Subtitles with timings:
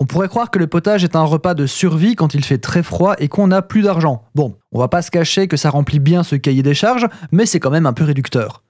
[0.00, 2.84] On pourrait croire que le potage est un repas de survie quand il fait très
[2.84, 4.22] froid et qu'on n'a plus d'argent.
[4.36, 7.46] Bon, on va pas se cacher que ça remplit bien ce cahier des charges, mais
[7.46, 8.62] c'est quand même un peu réducteur.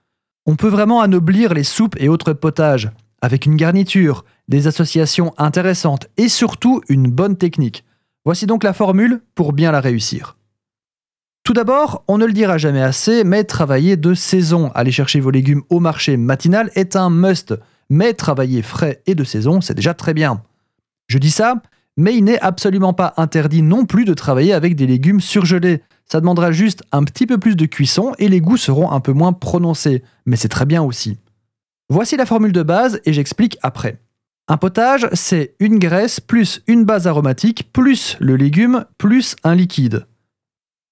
[0.47, 6.07] On peut vraiment anoblir les soupes et autres potages, avec une garniture, des associations intéressantes
[6.17, 7.85] et surtout une bonne technique.
[8.25, 10.39] Voici donc la formule pour bien la réussir.
[11.45, 15.31] Tout d'abord, on ne le dira jamais assez, mais travailler de saison, aller chercher vos
[15.31, 17.55] légumes au marché matinal est un must.
[17.91, 20.43] Mais travailler frais et de saison, c'est déjà très bien.
[21.09, 21.63] Je dis ça,
[21.97, 25.83] mais il n'est absolument pas interdit non plus de travailler avec des légumes surgelés.
[26.07, 29.13] Ça demandera juste un petit peu plus de cuisson et les goûts seront un peu
[29.13, 31.19] moins prononcés, mais c'est très bien aussi.
[31.91, 33.99] Voici la formule de base et j'explique après.
[34.47, 40.07] Un potage, c'est une graisse plus une base aromatique plus le légume plus un liquide.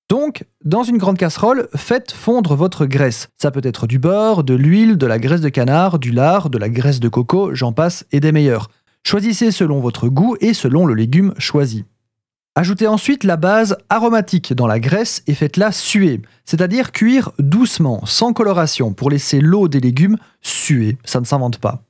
[0.08, 3.28] Donc, dans une grande casserole, faites fondre votre graisse.
[3.38, 6.58] Ça peut être du beurre, de l'huile, de la graisse de canard, du lard, de
[6.58, 8.68] la graisse de coco, j'en passe, et des meilleurs.
[9.06, 11.84] Choisissez selon votre goût et selon le légume choisi.
[12.56, 18.32] Ajoutez ensuite la base aromatique dans la graisse et faites-la suer, c'est-à-dire cuire doucement, sans
[18.32, 21.84] coloration, pour laisser l'eau des légumes suer, ça ne s'invente pas.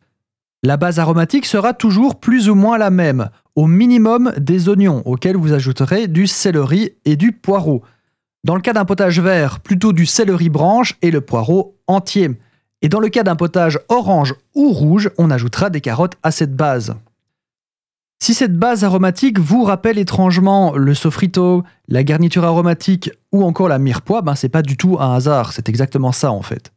[0.62, 5.38] La base aromatique sera toujours plus ou moins la même, au minimum des oignons, auxquels
[5.38, 7.82] vous ajouterez du céleri et du poireau.
[8.44, 12.32] Dans le cas d'un potage vert, plutôt du céleri branche et le poireau entier.
[12.82, 16.54] Et dans le cas d'un potage orange ou rouge, on ajoutera des carottes à cette
[16.54, 16.94] base.
[18.18, 23.78] Si cette base aromatique vous rappelle étrangement le sofrito, la garniture aromatique ou encore la
[23.78, 26.72] mirepoix, ben c'est pas du tout un hasard, c'est exactement ça en fait.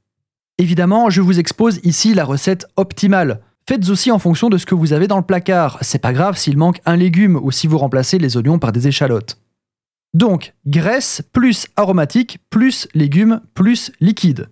[0.57, 3.39] Évidemment, je vous expose ici la recette optimale.
[3.67, 5.77] Faites aussi en fonction de ce que vous avez dans le placard.
[5.81, 8.87] C'est pas grave s'il manque un légume ou si vous remplacez les oignons par des
[8.87, 9.39] échalotes.
[10.13, 14.49] Donc, graisse plus aromatique plus légumes plus liquide.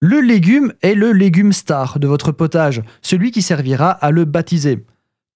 [0.00, 4.84] Le légume est le légume star de votre potage, celui qui servira à le baptiser.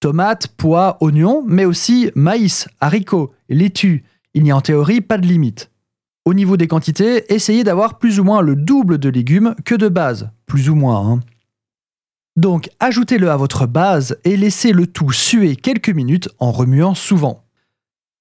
[0.04, 4.04] Tomates, pois, oignons, mais aussi maïs, haricots, laitue.
[4.34, 5.70] Il n'y a en théorie pas de limite.
[6.26, 9.88] Au niveau des quantités, essayez d'avoir plus ou moins le double de légumes que de
[9.88, 10.28] base.
[10.44, 11.10] Plus ou moins.
[11.10, 11.20] Hein.
[12.36, 17.42] Donc ajoutez-le à votre base et laissez le tout suer quelques minutes en remuant souvent.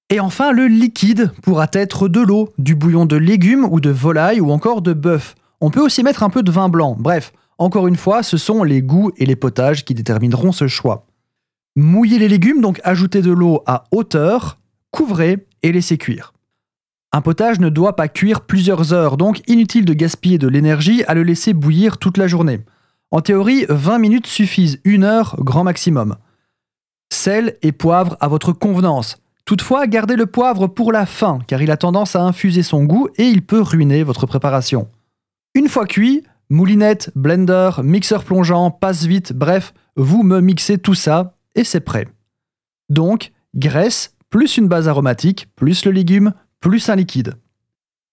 [0.08, 4.40] Et enfin, le liquide pourra être de l'eau, du bouillon de légumes ou de volaille
[4.40, 5.34] ou encore de bœuf.
[5.60, 6.96] On peut aussi mettre un peu de vin blanc.
[6.98, 11.04] Bref, encore une fois, ce sont les goûts et les potages qui détermineront ce choix.
[11.76, 14.58] Mouillez les légumes, donc ajoutez de l'eau à hauteur,
[14.92, 16.32] couvrez et laissez cuire.
[17.10, 21.14] Un potage ne doit pas cuire plusieurs heures, donc inutile de gaspiller de l'énergie à
[21.14, 22.60] le laisser bouillir toute la journée.
[23.10, 26.16] En théorie, 20 minutes suffisent, une heure grand maximum.
[27.12, 29.16] Sel et poivre à votre convenance.
[29.44, 33.08] Toutefois, gardez le poivre pour la fin, car il a tendance à infuser son goût
[33.16, 34.88] et il peut ruiner votre préparation.
[35.54, 41.64] Une fois cuit, moulinette, blender, mixeur plongeant, passe-vite, bref, vous me mixez tout ça et
[41.64, 42.08] c'est prêt.
[42.88, 47.34] Donc, graisse, plus une base aromatique, plus le légume, plus un liquide.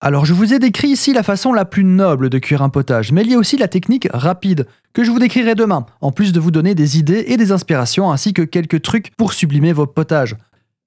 [0.03, 3.12] Alors je vous ai décrit ici la façon la plus noble de cuire un potage,
[3.12, 6.34] mais il y a aussi la technique rapide, que je vous décrirai demain, en plus
[6.34, 9.85] de vous donner des idées et des inspirations ainsi que quelques trucs pour sublimer vos
[9.85, 10.35] potages.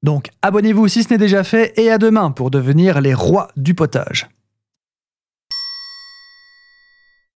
[0.02, 3.74] Donc abonnez-vous si ce n'est déjà fait et à demain pour devenir les rois du
[3.74, 4.28] potage.